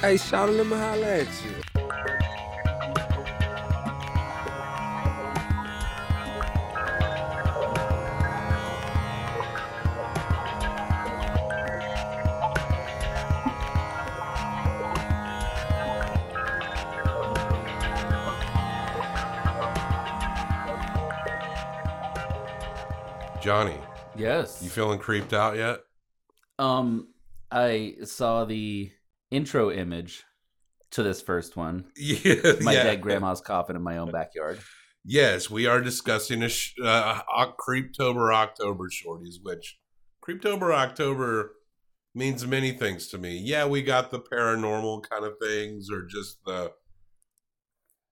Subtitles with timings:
[0.00, 2.60] Hey, shout out, let me holla at you.
[23.40, 23.78] Johnny,
[24.16, 24.60] Yes.
[24.62, 25.80] you feeling creeped out yet?
[26.58, 27.08] um,
[27.50, 28.90] I saw the
[29.30, 30.24] intro image
[30.92, 31.84] to this first one.
[31.96, 32.82] Yeah, My yeah.
[32.84, 34.60] dead grandma's coffin in my own backyard.
[35.04, 37.20] Yes, we are discussing a sh- uh,
[37.58, 39.78] Creeptober October shorties, which
[40.26, 41.52] Creeptober October
[42.14, 43.38] means many things to me.
[43.38, 46.72] Yeah, we got the paranormal kind of things, or just the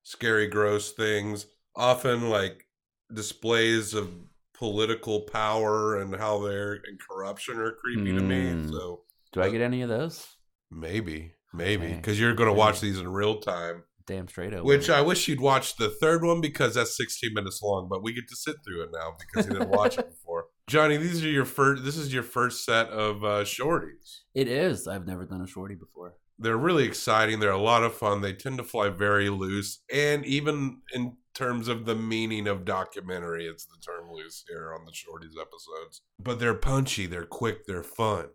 [0.03, 1.47] scary, gross things.
[1.77, 2.65] Often, like
[3.13, 4.11] displays of
[4.55, 8.45] political power and how they're and corruption are creepy to me.
[8.53, 8.71] Mm.
[8.71, 10.27] So Do I get any of those?
[10.71, 11.95] Maybe, maybe Okay.
[11.97, 13.85] because you're going to watch these in real time.
[14.07, 14.65] Damn straight over.
[14.65, 18.15] Which I wish you'd watch the third one because that's 16 minutes long, but we
[18.15, 20.47] get to sit through it now because you didn't watch it before.
[20.67, 21.85] Johnny, these are your first.
[21.85, 24.21] This is your first set of uh, shorties.
[24.35, 24.87] it is.
[24.89, 26.15] I've never done a shorty before.
[26.39, 27.41] They're really exciting.
[27.41, 28.21] They're a lot of fun.
[28.23, 33.47] They tend to fly very loose, and even in terms of the meaning of documentary,
[33.47, 36.03] it's the term loose here on the shorties episodes.
[36.19, 37.07] But they're punchy.
[37.07, 37.67] They're quick.
[37.67, 38.27] They're fun.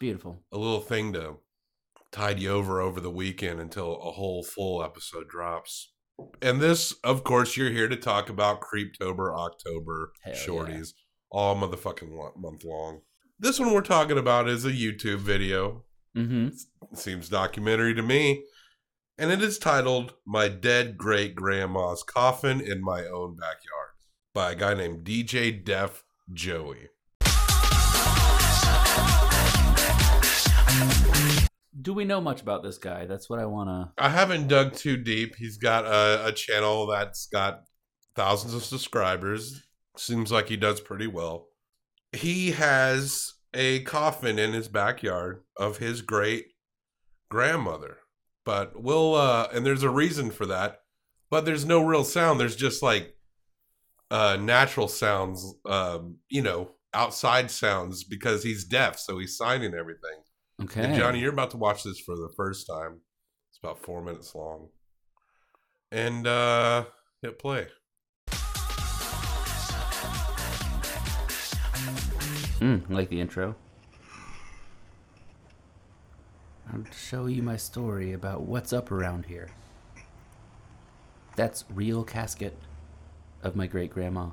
[0.00, 0.42] Beautiful.
[0.52, 1.36] A little thing to
[2.14, 5.92] tide you over over the weekend until a whole full episode drops.
[6.40, 10.92] And this, of course, you're here to talk about Creeptober, October Hell shorties,
[11.30, 13.00] all motherfucking month long.
[13.38, 15.84] This one we're talking about is a YouTube video.
[16.16, 16.50] Mm-hmm.
[16.92, 18.44] It seems documentary to me.
[19.18, 23.90] And it is titled My Dead Great Grandma's Coffin in My Own Backyard
[24.32, 26.88] by a guy named DJ Def Joey.
[31.80, 33.06] Do we know much about this guy?
[33.06, 34.02] That's what I want to.
[34.02, 35.36] I haven't dug too deep.
[35.36, 37.64] He's got a, a channel that's got
[38.14, 39.62] thousands of subscribers.
[39.96, 41.48] Seems like he does pretty well.
[42.12, 46.46] He has a coffin in his backyard of his great
[47.28, 47.98] grandmother.
[48.44, 50.80] But we'll uh and there's a reason for that.
[51.30, 52.38] But there's no real sound.
[52.38, 53.16] There's just like
[54.10, 60.23] uh natural sounds um you know, outside sounds because he's deaf, so he's signing everything.
[60.62, 60.84] Okay.
[60.84, 63.00] And Johnny, you're about to watch this for the first time.
[63.50, 64.68] It's about four minutes long.
[65.90, 66.84] And uh
[67.22, 67.68] hit play.
[72.60, 73.56] Mm, like the intro.
[76.72, 79.50] I'll show you my story about what's up around here.
[81.36, 82.56] That's real casket
[83.42, 84.30] of my great grandma,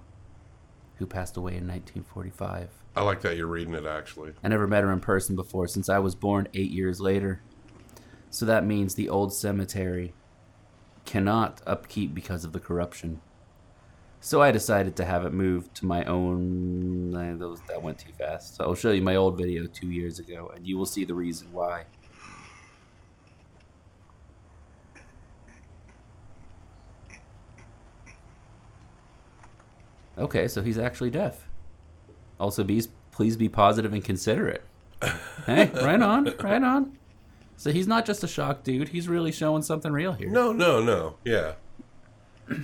[1.01, 2.69] who passed away in 1945.
[2.95, 4.33] I like that you're reading it actually.
[4.43, 7.41] I never met her in person before since I was born eight years later.
[8.29, 10.13] So that means the old cemetery
[11.05, 13.19] cannot upkeep because of the corruption.
[14.19, 17.15] So I decided to have it moved to my own.
[17.15, 18.55] eh, Those that went too fast.
[18.55, 21.15] So I'll show you my old video two years ago, and you will see the
[21.15, 21.85] reason why.
[30.21, 31.47] Okay, so he's actually deaf.
[32.39, 34.63] Also, be please be positive and considerate.
[35.47, 36.97] hey, right on, right on.
[37.57, 38.89] So he's not just a shock dude.
[38.89, 40.29] He's really showing something real here.
[40.29, 41.15] No, no, no.
[41.23, 41.53] Yeah.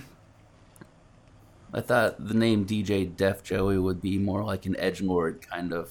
[1.74, 5.72] I thought the name DJ Def Joey would be more like an edge lord kind
[5.72, 5.90] of.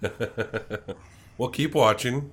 [1.38, 2.30] well, keep watching.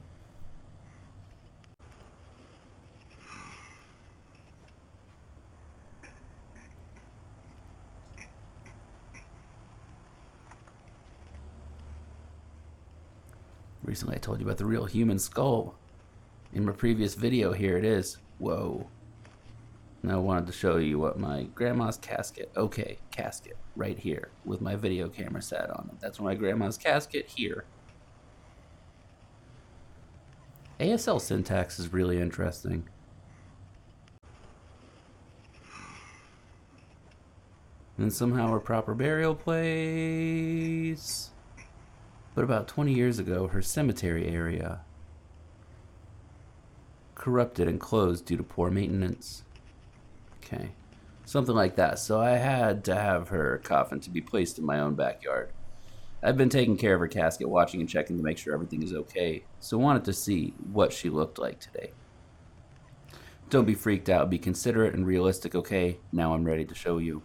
[13.85, 15.75] Recently, I told you about the real human skull.
[16.51, 18.17] In my previous video, here it is.
[18.39, 18.87] Whoa.
[20.01, 22.51] Now I wanted to show you what my grandma's casket.
[22.57, 26.01] Okay, casket right here with my video camera sat on it.
[26.01, 27.65] That's my grandma's casket here.
[30.79, 32.89] ASL syntax is really interesting.
[37.97, 41.29] And somehow a proper burial place.
[42.35, 44.81] But about 20 years ago, her cemetery area
[47.15, 49.43] corrupted and closed due to poor maintenance.
[50.37, 50.71] Okay.
[51.23, 51.97] Something like that.
[51.97, 55.51] So I had to have her coffin to be placed in my own backyard.
[56.21, 58.93] I've been taking care of her casket, watching and checking to make sure everything is
[58.93, 59.43] okay.
[59.59, 61.91] So wanted to see what she looked like today.
[63.49, 65.99] Don't be freaked out, be considerate and realistic, okay?
[66.11, 67.21] Now I'm ready to show you.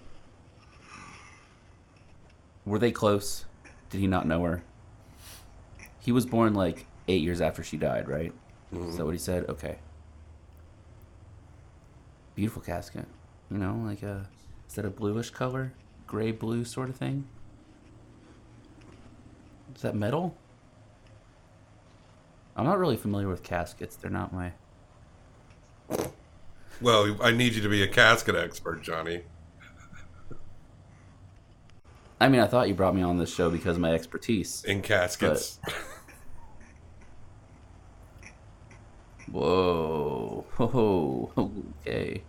[2.65, 3.47] Were they close?
[3.89, 4.63] Did he not know her?
[6.01, 8.33] He was born like eight years after she died, right?
[8.73, 8.91] Mm-hmm.
[8.91, 9.49] Is that what he said?
[9.49, 9.79] Okay.
[12.35, 13.07] Beautiful casket.
[13.51, 14.29] You know, like a
[14.69, 15.73] is that a bluish color,
[16.07, 17.27] gray blue sort of thing?
[19.75, 20.37] Is that metal?
[22.57, 23.97] I'm not really familiar with caskets.
[23.97, 24.53] They're not my.
[26.81, 29.23] Well, I need you to be a casket expert, Johnny.
[32.21, 34.63] I mean, I thought you brought me on this show because of my expertise.
[34.65, 35.59] In caskets.
[39.31, 40.45] Whoa.
[40.57, 41.33] Whoa.
[41.87, 42.23] Okay.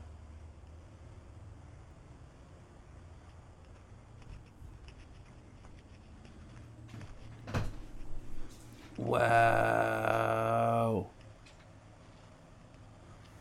[8.97, 10.11] Wow.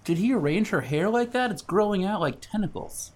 [0.05, 1.51] Did he arrange her hair like that?
[1.51, 3.13] It's growing out like tentacles.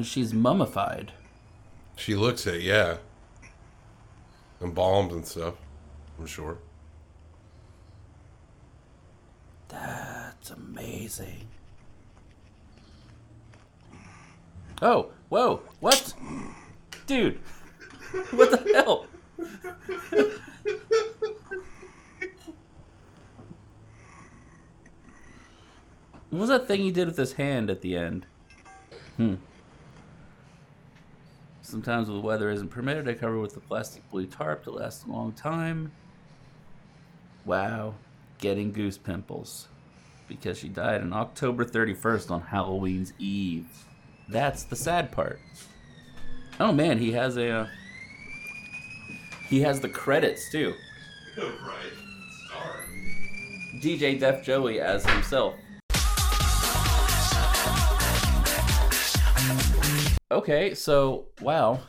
[0.00, 1.12] And she's mummified.
[1.94, 2.96] She looks it, yeah.
[4.62, 5.56] Embalmed and stuff,
[6.18, 6.56] I'm sure.
[9.68, 11.48] That's amazing.
[14.80, 16.14] Oh, whoa, what?
[17.06, 17.38] Dude,
[18.30, 19.06] what the hell?
[26.30, 28.24] what was that thing he did with his hand at the end?
[29.18, 29.34] Hmm.
[31.70, 35.06] Sometimes when the weather isn't permitted, I cover with a plastic blue tarp to last
[35.06, 35.92] a long time.
[37.44, 37.94] Wow,
[38.38, 39.68] getting goose pimples.
[40.26, 43.68] Because she died on October 31st on Halloween's Eve.
[44.28, 45.38] That's the sad part.
[46.58, 47.48] Oh man, he has a.
[47.50, 47.66] Uh,
[49.48, 50.74] he has the credits too.
[51.38, 51.92] right.
[53.80, 55.54] DJ Def Joey as himself.
[60.40, 61.80] Okay, so wow.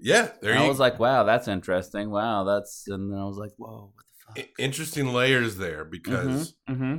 [0.00, 2.10] Yeah, there I you was like, wow, that's interesting.
[2.10, 4.04] Wow, that's and then I was like, whoa, what
[4.36, 4.50] the fuck?
[4.58, 6.96] Interesting layers there because, Mm-hmm.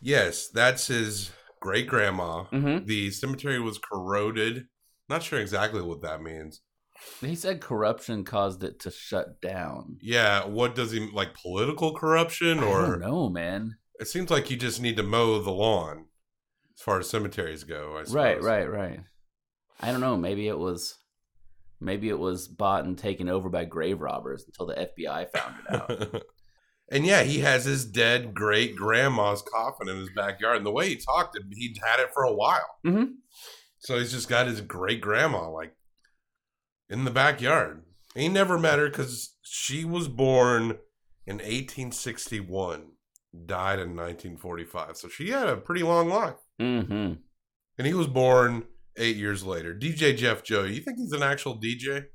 [0.00, 2.44] yes, that's his great grandma.
[2.52, 2.86] Mhm.
[2.86, 4.66] The cemetery was corroded.
[5.08, 6.60] Not sure exactly what that means.
[7.20, 9.98] He said corruption caused it to shut down.
[10.02, 11.34] Yeah, what does he like?
[11.34, 13.76] Political corruption, or don't man.
[14.00, 16.06] it seems like you just need to mow the lawn,
[16.78, 17.96] as far as cemeteries go.
[17.96, 18.14] I suppose.
[18.14, 19.00] Right, right, right.
[19.80, 20.16] I don't know.
[20.16, 20.94] Maybe it was,
[21.80, 25.74] maybe it was bought and taken over by grave robbers until the FBI found it
[26.14, 26.22] out.
[26.92, 30.58] and yeah, he has his dead great grandma's coffin in his backyard.
[30.58, 32.78] And the way he talked, it, he'd had it for a while.
[32.86, 33.14] Mhm.
[33.80, 35.74] So he's just got his great grandma like
[36.88, 37.84] in the backyard.
[38.14, 40.78] He never met her because she was born
[41.26, 42.92] in 1861,
[43.46, 44.96] died in 1945.
[44.96, 46.34] So she had a pretty long life.
[46.60, 47.12] Mm-hmm.
[47.78, 48.64] And he was born
[48.96, 49.74] eight years later.
[49.74, 52.06] DJ Def Joe, you think he's an actual DJ?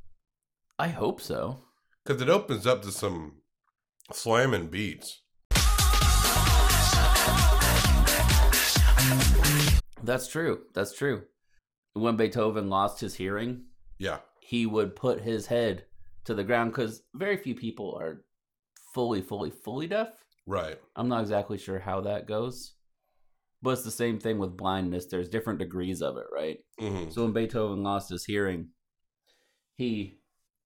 [0.77, 1.63] I hope so.
[2.05, 3.37] Because it opens up to some
[4.11, 5.21] slamming beats.
[10.03, 10.63] That's true.
[10.73, 11.23] That's true.
[11.93, 13.63] When Beethoven lost his hearing,
[13.99, 14.19] Yeah.
[14.41, 15.85] he would put his head
[16.25, 18.25] to the ground because very few people are
[18.93, 20.09] fully, fully, fully deaf.
[20.45, 20.77] Right.
[20.97, 22.73] I'm not exactly sure how that goes.
[23.63, 25.05] But it's the same thing with blindness.
[25.07, 26.59] There's different degrees of it, right?
[26.77, 28.67] hmm So when Beethoven lost his hearing,
[29.77, 30.19] he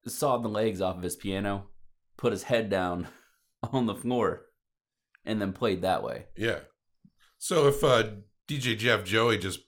[0.07, 1.67] sawed the legs off of his piano,
[2.17, 3.07] put his head down
[3.71, 4.47] on the floor,
[5.25, 6.25] and then played that way.
[6.35, 6.59] Yeah.
[7.37, 8.03] So if uh,
[8.49, 9.59] DJ Def Joey just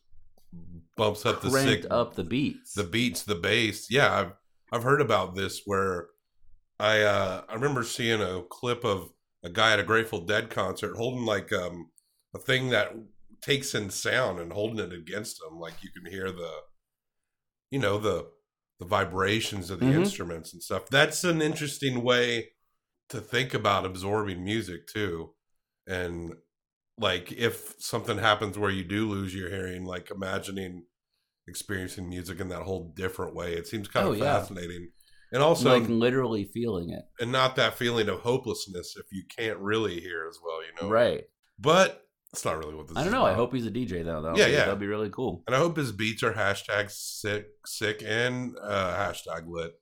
[0.98, 2.74] bumps up the Cranked sick, up the beats.
[2.74, 4.32] the beats, the bass, yeah, I've
[4.72, 6.08] I've heard about this where
[6.80, 9.12] I uh, I remember seeing a clip of
[9.44, 11.92] a guy at a Grateful Dead concert holding like um,
[12.34, 12.94] a thing that
[13.42, 16.52] takes in sound and holding it against them like you can hear the,
[17.72, 18.30] you know the
[18.80, 19.94] the vibrations of the Mhm.
[19.94, 20.88] instruments and stuff.
[20.90, 22.52] That's an interesting way
[23.10, 25.36] to think about absorbing music too,
[25.88, 26.34] and
[27.00, 30.86] like if something happens where you do lose your hearing, like imagining
[31.48, 33.54] experiencing music in that whole different way.
[33.56, 34.40] It seems kind Oh, of yeah.
[34.40, 34.92] fascinating.
[35.34, 37.06] And also like literally feeling it.
[37.20, 40.90] and not that feeling of hopelessness if you can't really hear as well, you know.
[40.90, 41.26] Right.
[41.60, 43.26] But it's not really what this I don't know.
[43.26, 44.22] I hope he's a DJ though.
[44.22, 44.58] That'll Yeah, be, yeah.
[44.66, 45.44] That'd be really cool.
[45.48, 49.74] and I hope his beats are hashtag sick sick and uh hashtag lit.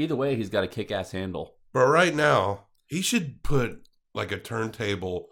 [0.00, 1.54] Either way, he's got a kick-ass handle.
[1.72, 5.28] But right now, he should put like a turntable.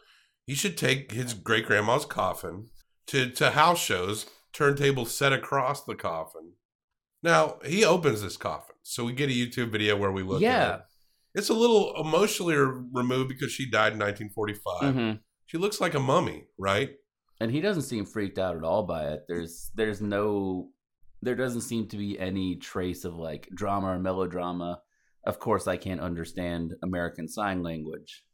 [0.46, 2.68] He should take his great grandma's coffin
[3.08, 6.52] to, to house shows, turntable set across the coffin.
[7.22, 8.76] Now, he opens this coffin.
[8.82, 10.78] So we get a YouTube video where we look at yeah.
[11.34, 11.38] It.
[11.38, 14.94] It's a little emotionally removed because she died in 1945.
[14.94, 15.20] Mhm.
[15.46, 16.96] She looks like a mummy, right?
[17.40, 19.24] and he doesn't seem freaked out at all by it.
[19.26, 20.70] There's there's no
[21.20, 24.80] there doesn't seem to be any trace of like drama or melodrama.
[25.24, 28.24] Of course, I can't understand American Sign Language,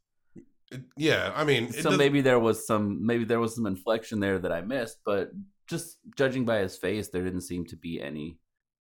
[0.97, 4.52] yeah, I mean, so maybe there was some maybe there was some inflection there that
[4.52, 4.99] I missed.
[5.04, 5.30] But
[5.66, 8.38] just judging by his face, there didn't seem to be any.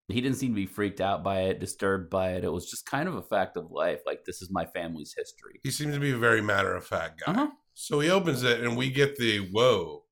[0.09, 2.43] He didn't seem to be freaked out by it, disturbed by it.
[2.43, 3.99] It was just kind of a fact of life.
[4.05, 5.59] Like this is my family's history.
[5.63, 7.31] he seems to be a very matter of fact guy.
[7.31, 7.47] Uh huh.
[7.73, 10.03] So he opens it, and we get the whoa.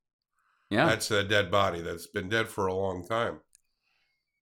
[0.69, 0.85] Yeah.
[0.85, 3.39] That's a dead body that's been dead for a long time.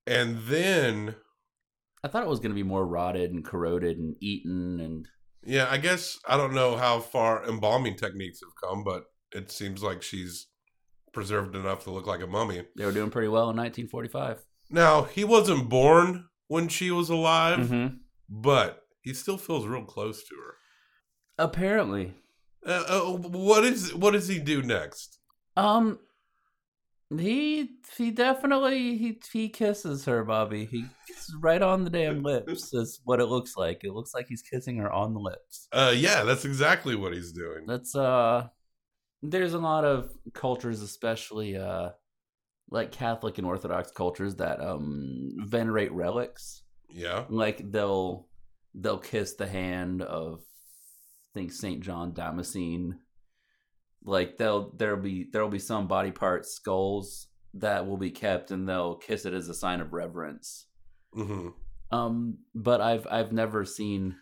[0.07, 1.15] And then,
[2.03, 5.07] I thought it was going to be more rotted and corroded and eaten and
[5.45, 9.83] yeah, I guess I don't know how far embalming techniques have come, but it seems
[9.83, 10.47] like she's
[11.13, 12.63] preserved enough to look like a mummy.
[12.75, 14.43] they were doing pretty well in 1945.
[14.69, 17.95] Now, he wasn't born when she was alive, Mm-hmm.
[18.29, 20.55] but he still feels real close to her.
[21.37, 22.13] Apparently,
[22.65, 25.19] Uh, uh, what is what does he do next?
[25.57, 25.99] um,
[27.15, 30.65] he he definitely he he kisses her, Bobby.
[30.65, 32.73] He kisses right on the damn lips.
[32.73, 33.83] Is what it looks like.
[33.83, 35.67] It looks like he's kissing her on the lips.
[35.71, 37.65] Uh, yeah, that's exactly what he's doing.
[37.67, 38.47] That's uh,
[39.21, 41.89] there's a lot of cultures, especially uh,
[42.69, 46.63] like Catholic and Orthodox cultures that um venerate relics.
[46.89, 48.27] Yeah, like they'll
[48.73, 52.99] they'll kiss the hand of I think Saint John Damascene.
[54.03, 58.67] Like they'll there'll be there'll be some body parts, skulls that will be kept and
[58.67, 60.67] they'll kiss it as a sign of reverence.
[61.13, 61.49] hmm
[61.91, 64.17] Um, but I've I've never seen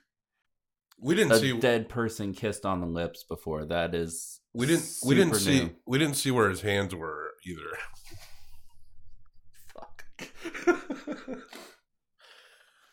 [1.00, 3.66] we didn't a see dead person kissed on the lips before.
[3.66, 5.76] That is we didn't we didn't see new.
[5.86, 7.78] we didn't see where his hands were either.
[9.74, 10.06] Fuck.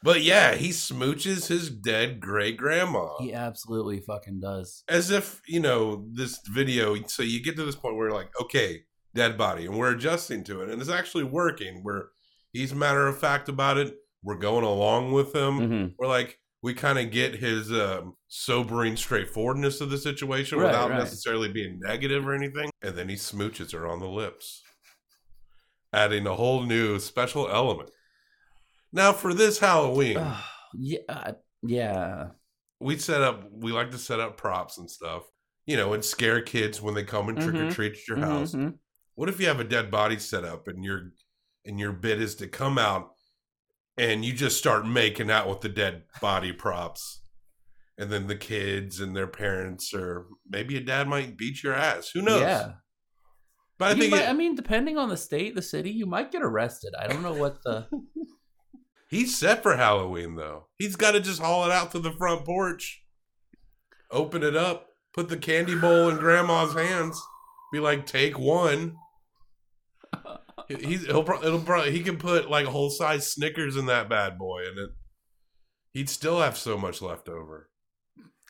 [0.03, 3.09] But yeah, he smooches his dead great grandma.
[3.19, 4.83] He absolutely fucking does.
[4.89, 8.31] As if, you know, this video, so you get to this point where you're like,
[8.41, 11.83] okay, dead body, and we're adjusting to it, and it's actually working.
[11.85, 12.05] We're
[12.53, 13.95] he's matter of fact about it.
[14.23, 15.59] We're going along with him.
[15.59, 20.67] hmm We're like, we kind of get his um, sobering straightforwardness of the situation Right,
[20.67, 20.99] without right.
[20.99, 22.71] necessarily being negative or anything.
[22.83, 24.63] And then he smooches her on the lips,
[25.93, 27.91] adding a whole new special element.
[28.93, 30.19] Now, for this Halloween,
[30.75, 31.33] yeah, uh,
[31.63, 32.29] yeah.
[32.81, 35.25] we set up we like to set up props and stuff
[35.67, 37.73] you know and scare kids when they come and trick or Mhm.
[37.75, 38.79] treat at your house Mhm.
[39.17, 41.11] what if you have a dead body set up and your
[41.67, 43.11] and your bit is to come out
[43.99, 47.23] and you just start making out with the dead body props
[47.99, 52.11] and then the kids and their parents or maybe a dad might beat your ass
[52.15, 52.73] who knows Yeah.
[53.77, 56.07] but i You think might- it- I mean, depending on the state, the city, you
[56.07, 56.95] might get arrested.
[56.99, 57.87] I don't know what the.
[59.11, 60.67] he's set for halloween though.
[60.79, 63.03] He's got to just haul it out to the front porch.
[64.11, 64.87] Open it up.
[65.13, 67.21] Put the candy bowl in grandma's hands.
[67.73, 68.97] Be like take one.
[70.69, 73.87] He- he's he'll pro- it'll probably he can put like a whole size snickers in
[73.87, 74.91] that bad boy and it
[75.93, 77.69] he'd still have so much left over.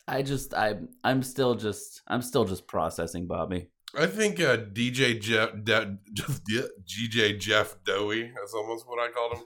[0.07, 0.75] I just, I,
[1.05, 3.71] I'm still just, I'm still just processing, Bobby.
[3.97, 5.99] i think uh dj jeff De-
[6.87, 9.45] gj jeff dowie that's almost what i called him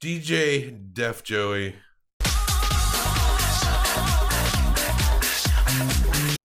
[0.00, 1.74] dj def joey.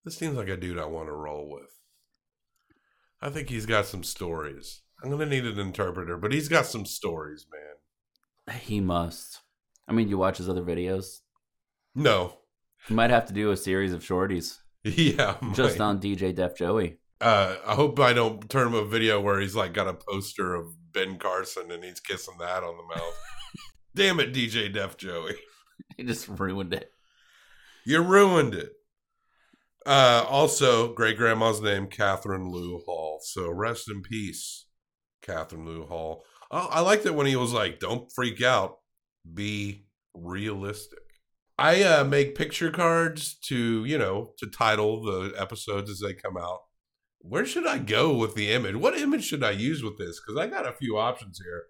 [0.05, 1.69] This seems like a dude i want to roll with.
[3.21, 4.81] I think he's got some stories.
[5.03, 8.55] I'm gonna need an interpreter but he's got some stories man.
[8.59, 9.41] He must.
[9.87, 11.19] I mean, you watch his other videos.
[11.95, 12.35] no.
[12.87, 14.57] You might have to do a series of shorties.
[14.85, 16.99] Yeah just on DJ Def Joey.
[17.19, 20.55] uh i hope i don't turn him a video where he's like got a poster
[20.55, 23.17] of ben carson and he's kissing that on the mouth
[23.95, 25.35] damn it dj def joey.
[25.97, 26.91] He just ruined it.
[27.85, 28.71] you ruined it.
[29.85, 33.19] Uh also great grandma's name catherine lou hall.
[33.23, 34.65] So rest in peace
[35.21, 36.23] catherine lou hall.
[36.51, 38.77] I, I liked it when he was like don't freak out.
[39.33, 40.99] Be realistic.
[41.57, 46.37] I uh make picture cards to you know to title the episodes as they come
[46.37, 46.59] out.
[47.19, 48.75] Where should i go with the image?
[48.75, 50.19] What image should i use with this?
[50.19, 51.63] Because i got a few options here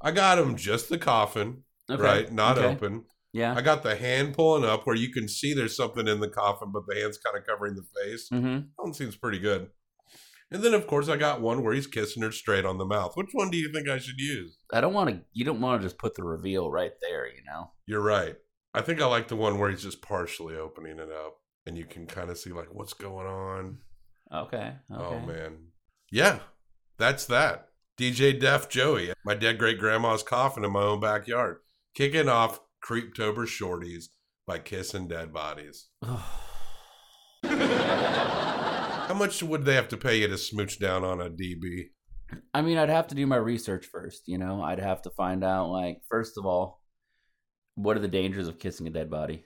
[0.00, 2.02] i got him just the coffin Okay.
[2.02, 2.66] right not okay.
[2.68, 3.54] open Yeah.
[3.54, 6.70] I got the hand pulling up where you can see there's something in the coffin,
[6.72, 8.28] but the hand's kind of covering the face.
[8.32, 8.54] mm-hmm.
[8.56, 9.68] That one seems pretty good.
[10.50, 13.12] And then, of course, I got one where he's kissing her straight on the mouth.
[13.16, 14.56] Which one do you think I should use?
[14.72, 15.20] I don't want to.
[15.34, 17.26] You don't want to just put the reveal right there.
[17.26, 17.70] You know.
[17.86, 18.36] You're right.
[18.74, 21.36] I think I like the one where he's just partially opening it up
[21.66, 23.78] and you can kind of see, like, what's going on.
[24.34, 24.72] Okay.
[24.90, 25.04] Okay.
[25.04, 25.58] Oh, man.
[26.10, 26.38] Yeah,
[26.96, 27.67] that's that.
[27.98, 31.56] DJ Def Joey, my dead great grandma's coffin in my own backyard.
[31.96, 34.04] Kicking off Creeptober Shorties
[34.46, 35.88] by Kissing Dead Bodies.
[37.42, 41.86] How much would they have to pay you to smooch down on a DB?
[42.54, 44.28] I mean, I'd have to do my research first.
[44.28, 46.80] You know, I'd have to find out, like, first of all,
[47.74, 49.42] what are the dangers of kissing a dead body?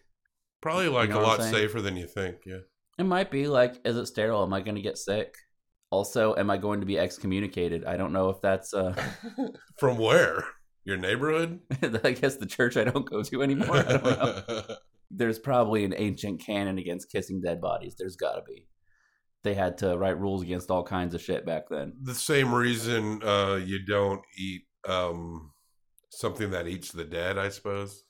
[0.60, 2.36] Probably like know a lot safer than you think.
[2.44, 2.58] Yeah.
[2.98, 4.42] It might be like, is it sterile?
[4.42, 5.36] Am I going to get sick?
[5.92, 7.84] Also, am I going to be excommunicated?
[7.84, 8.94] I don't know if that's, uh,
[9.78, 10.42] From where?
[10.84, 11.60] Your neighborhood?
[12.02, 13.76] I guess the church I don't go to anymore.
[13.76, 14.62] I don't know.
[15.10, 17.94] There's probably an ancient canon against kissing dead bodies.
[17.98, 18.66] There's got to be.
[19.44, 21.92] They had to write rules against all kinds of shit back then.
[22.02, 25.52] the same reason uh, you don't eat um,
[26.10, 28.04] something that eats the dead, I suppose.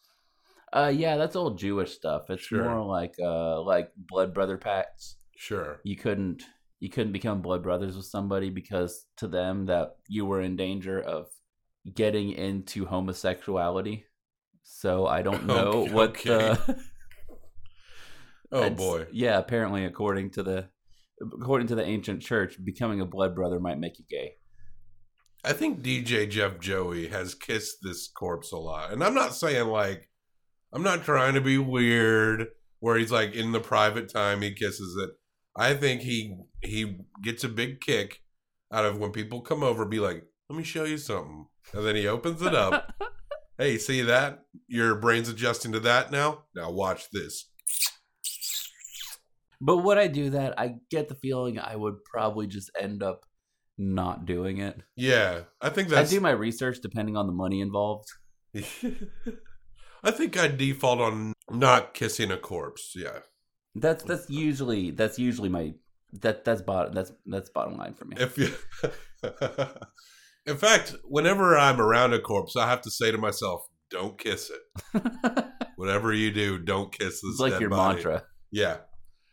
[0.73, 2.31] Uh, yeah, that's old Jewish stuff.
[2.31, 2.63] It's Sure.
[2.65, 5.17] more like, uh, like blood brother pacts.
[5.37, 5.81] Sure.
[5.83, 6.45] you couldn't
[6.83, 11.01] you couldn't become blood brothers with somebody because to them that you were in danger
[11.01, 11.29] of
[11.95, 14.05] getting into homosexuality
[14.65, 16.57] so i don't know Okay, what okay.
[16.67, 16.77] the
[18.51, 19.07] Oh boy.
[19.13, 20.69] yeah apparently according to the
[21.41, 24.33] according to the ancient church becoming a blood brother might make you gay
[25.45, 28.93] I think DJ Def Joey has kissed this corpse a lot.
[28.93, 30.09] And I'm not saying like
[30.73, 32.47] I'm not trying to be weird
[32.79, 35.11] where he's like in the private time he kisses it.
[35.57, 38.21] I think he he gets a big kick
[38.73, 41.97] out of when people come over be like, "Let me show you something." And then
[41.97, 42.95] he opens it up.
[43.59, 44.45] hey, see that?
[44.67, 46.45] Your brain's adjusting to that now?
[46.55, 47.49] Now watch this.
[49.61, 53.25] but would i do that i get the feeling i would probably just end up
[53.79, 56.11] not doing it Yeah, I think that's.
[56.11, 58.09] i do my research depending on the money involved
[60.05, 62.93] I think I default on not kissing a corpse.
[62.97, 63.21] Yeah.
[63.75, 65.75] That's that's usually that's usually my
[66.21, 68.17] that that's bottom that's that's bottom line for me.
[68.19, 68.53] If you,
[70.47, 74.51] in fact, whenever I'm around a corpse, I have to say to myself, "Don't kiss
[74.51, 75.05] it.
[75.77, 78.25] Whatever you do, don't kiss this." it's like your body." mantra.
[78.51, 78.79] Yeah,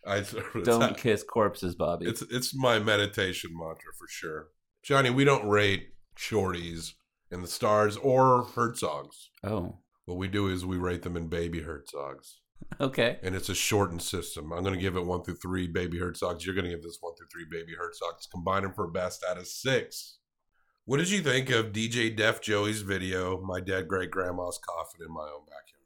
[0.07, 0.23] I
[0.63, 2.07] Don't kiss corpses, Bobby.
[2.07, 4.47] it's it's my meditation mantra for sure,
[4.83, 5.09] Johnny.
[5.09, 6.93] We don't rate shorties
[7.31, 9.27] in the stars or Herzogs.
[9.43, 12.35] oh, What we do is we rate them in baby Herzogs.
[12.81, 13.19] okay.
[13.23, 14.51] and it's a shortened system.
[14.51, 16.45] I'm going to give it one through three baby Herzogs.
[16.45, 18.29] You're going to give this one through three baby Herzogs.
[18.31, 20.17] Combine them for a best out of six.
[20.85, 25.13] What did you think of DJ Def Joey's video, My Dead Great Grandma's Coffin in
[25.13, 25.79] My Own Backyard?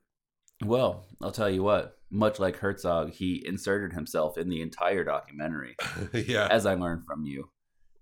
[0.66, 1.98] Well, I'll tell you what.
[2.10, 5.76] Much like Herzog, he inserted himself in the entire documentary,
[6.14, 6.48] yeah.
[6.50, 7.50] as I learned from you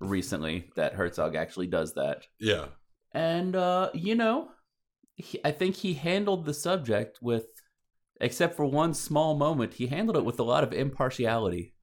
[0.01, 2.25] recently that Herzog actually does that.
[2.39, 2.65] Yeah.
[3.13, 4.49] And uh, you know,
[5.15, 7.45] he, I think he handled the subject with,
[8.21, 11.73] except for one small moment, he handled it with a lot of impartiality.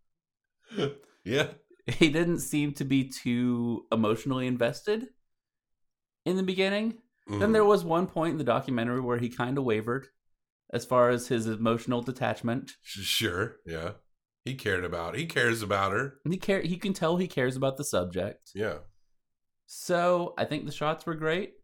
[1.25, 1.49] Yeah.
[1.87, 5.09] he didn't seem to be too emotionally invested
[6.25, 6.99] in the beginning.
[7.27, 7.53] Then Mhm.
[7.53, 10.07] there was one point in the documentary where he kind of wavered
[10.71, 12.73] as far as his emotional detachment.
[12.83, 13.57] Sure.
[13.67, 13.95] Yeah.
[14.45, 16.19] He cared about He cares about her.
[16.27, 18.53] He care he can tell he cares about the subject.
[18.55, 18.79] Yeah.
[19.67, 21.55] So, I think the shots were great.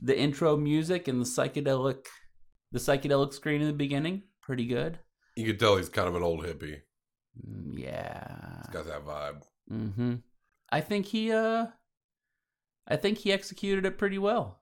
[0.00, 2.06] The intro music and the psychedelic
[2.72, 4.98] the psychedelic screen in the beginning, pretty good.
[5.36, 6.80] You could tell he's kind of an old hippie.
[7.46, 8.62] Mm, Yeah.
[8.66, 9.42] He's got that vibe.
[9.70, 10.14] Mm-hmm.
[10.70, 11.66] I think he uh
[12.88, 14.60] I think he executed it pretty well.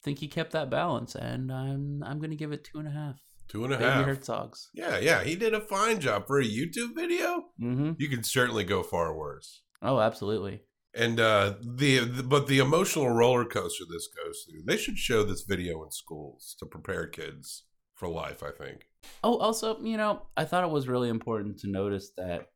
[0.00, 2.92] I think he kept that balance and I'm I'm gonna give it two and a
[2.92, 3.16] half.
[3.48, 4.06] Two and a Baby half.
[4.06, 4.68] Herzogs.
[4.72, 4.98] Yeah.
[4.98, 5.24] Yeah.
[5.24, 7.46] He did a fine job for a YouTube video.
[7.60, 7.92] Mm-hmm.
[7.98, 9.62] You can certainly go far worse.
[9.82, 10.62] Oh, absolutely.
[10.94, 14.62] And uh, the, the but the emotional roller coaster this goes through.
[14.66, 18.42] They should show this video in schools to prepare kids for life.
[18.42, 18.86] I think.
[19.22, 22.46] Oh, also, you know, I thought it was really important to notice that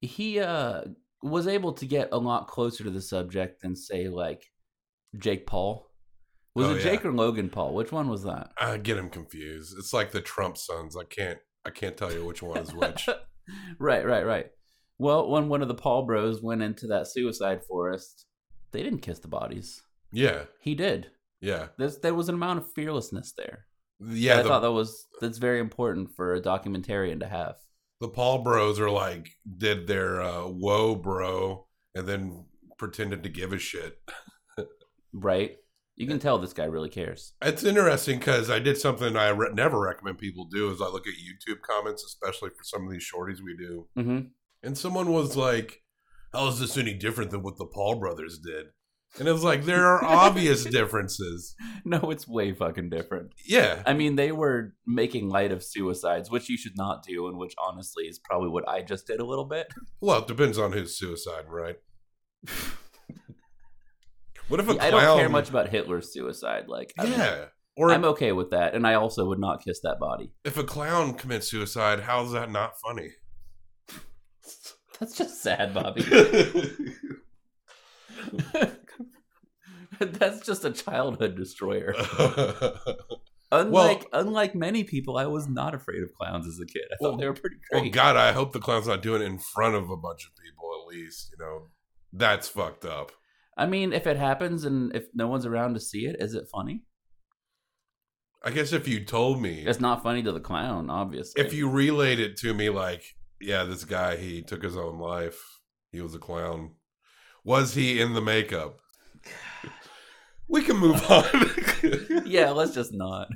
[0.00, 0.82] he uh
[1.22, 4.44] was able to get a lot closer to the subject than say like
[5.16, 5.88] Jake Paul.
[6.54, 6.82] Was Oh, it yeah.
[6.82, 7.74] Jake or Logan Paul?
[7.74, 8.50] Which one was that?
[8.60, 9.76] I get him confused.
[9.78, 10.96] It's like the Trump sons.
[10.96, 13.08] I can't I can't tell you which one is which.
[13.78, 14.46] right, right, right.
[14.98, 18.26] Well, when one of the Paul bros went into that suicide forest,
[18.72, 19.82] they didn't kiss the bodies.
[20.12, 21.08] yeah, He did.
[21.40, 23.66] yeah, There's, there was an amount of fearlessness there.
[24.00, 24.38] yeah.
[24.38, 27.56] I thought that was that's very important for a documentarian to have.
[28.00, 32.44] the Paul Bros are like did their uh, whoa bro and then
[32.78, 33.98] pretended to give a shit.
[35.12, 35.56] Right?
[35.96, 37.32] You can tell this guy really cares.
[37.42, 40.70] It's interesting because I did something I re- never recommend people do.
[40.70, 43.86] Is I look at YouTube comments, especially for some of these shorties we do.
[43.96, 44.18] hmm
[44.62, 45.82] And someone was like,
[46.32, 48.66] How is this any different than what the Paul brothers did?
[49.18, 51.54] And it was like, There are obvious differences.
[51.84, 53.32] No, it's way fucking different.
[53.46, 53.82] Yeah.
[53.86, 57.54] I mean, they were making light of suicides, which you should not do, and which
[57.58, 59.68] honestly is probably what I just did a little bit.
[60.00, 61.76] Well, it depends on who's suicide, right?
[64.48, 64.86] What if a clown?
[64.86, 66.68] I don't care much about Hitler's suicide.
[66.68, 67.44] Like, I'm, Yeah.
[67.76, 70.32] Or I'm okay with that, and I also would not kiss that body.
[70.44, 73.10] if a clown commits suicide, how's that not funny?
[75.00, 76.02] That's just sad, Bobby.
[80.00, 81.94] That's just a childhood destroyer.
[83.50, 86.82] Unlike unlike many people, I was not afraid of clowns as a kid.
[86.92, 87.92] I thought Well- they were pretty well, great.
[87.92, 90.68] God, I hope the clown's not doing it in front of a bunch of people.
[90.82, 91.68] At least, you know,
[92.12, 93.12] that's fucked up.
[93.56, 96.44] I mean, if it happens and if no one's around to see it, is it
[96.52, 96.82] funny?
[98.44, 101.42] I guess if you told me, It's not funny to the clown, obviously.
[101.42, 103.02] if you relayed it to me, like,
[103.40, 105.40] yeah, this guy he took his own life.
[105.92, 106.72] He was a clown.
[107.44, 108.78] Was he in the makeup?
[110.50, 111.24] We can move on.
[112.24, 113.28] yeah, let's just not.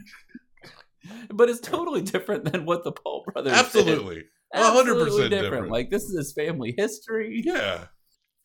[1.29, 3.67] But it's totally different than what the Paul brothers did.
[3.67, 4.25] Absolutely.
[4.55, 5.71] A hundred Absolutely percent different.
[5.71, 7.43] Like this is his family history.
[7.45, 7.89] Yeah.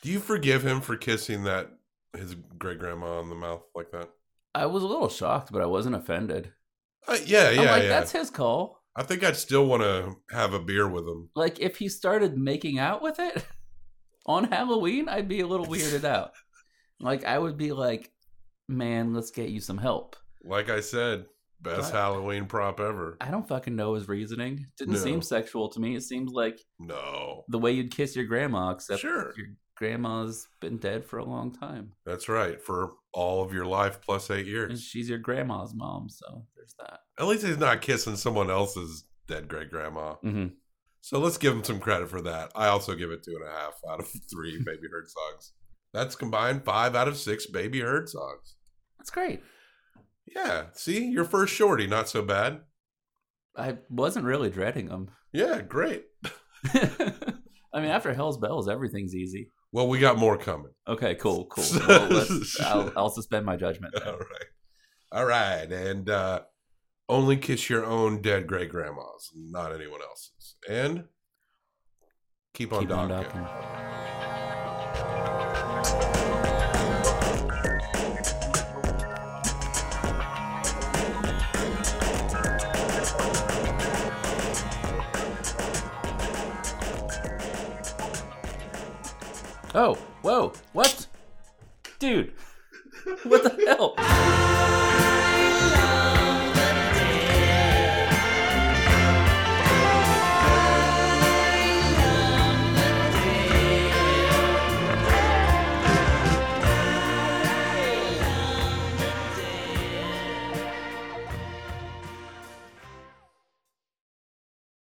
[0.02, 1.70] Do you forgive him for kissing that
[2.13, 4.10] his great grandma on the mouth like that?
[4.54, 6.52] I was a little shocked, but I wasn't offended.
[7.08, 7.89] Uh, yeah, yeah, I'm like, yeah.
[7.89, 8.77] that's his call.
[8.98, 11.30] I think I'd still want to have a beer with him.
[11.36, 13.46] Like if he started making out with it
[14.26, 16.32] on Halloween, I'd be a little weirded out.
[17.00, 18.12] Like I would be like,
[18.68, 20.16] man, let's get you some help.
[20.44, 21.26] Like I said,
[21.62, 23.18] best Halloween prop ever.
[23.22, 24.66] I don't fucking know his reasoning.
[24.80, 25.00] Didn't No.
[25.00, 25.96] seem sexual to me.
[25.96, 27.44] It seems like No.
[27.50, 29.32] the way you'd kiss your grandma, except Sure.
[29.38, 31.94] your grandma's been dead for a long time.
[32.06, 32.60] That's right.
[32.62, 34.84] For all of your life plus eight And years.
[34.84, 37.00] she's your grandma's mom, so there's that.
[37.20, 40.14] At least he's not kissing someone else's dead great grandma.
[40.24, 40.48] Mm-hmm.
[41.02, 42.52] So let's give him some credit for that.
[42.56, 45.52] I also give it two and a half out of three baby Herzogs.
[45.94, 48.54] That's combined five out of six baby Herzogs.
[49.00, 49.42] That's great.
[50.36, 50.66] Yeah.
[50.74, 52.60] See, your first shorty, not so bad.
[53.56, 55.10] I wasn't really dreading them.
[55.34, 56.06] Yeah, great.
[56.74, 59.50] I mean, after Hell's Bells, everything's easy.
[59.72, 60.72] Well, we got more coming.
[60.88, 61.64] Okay, cool, cool.
[61.88, 63.94] Well, let's, I'll, I'll suspend my judgment.
[63.98, 64.08] then.
[64.08, 64.46] All right.
[65.12, 65.72] All right.
[65.72, 66.42] And uh,
[67.10, 70.56] only kiss your own dead great grandmas, not anyone else's.
[70.70, 71.04] And
[72.54, 73.42] keep on Keep on docking.
[73.42, 73.67] docking.
[89.80, 91.06] Oh, whoa, what?
[92.00, 92.34] Dude,
[93.26, 93.94] what the hell?